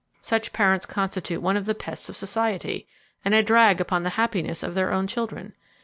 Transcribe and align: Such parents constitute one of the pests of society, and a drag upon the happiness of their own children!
Such 0.23 0.51
parents 0.51 0.87
constitute 0.87 1.43
one 1.43 1.55
of 1.55 1.65
the 1.67 1.75
pests 1.75 2.09
of 2.09 2.15
society, 2.17 2.87
and 3.23 3.35
a 3.35 3.43
drag 3.43 3.79
upon 3.79 4.01
the 4.01 4.09
happiness 4.17 4.63
of 4.63 4.73
their 4.73 4.91
own 4.91 5.05
children! 5.05 5.53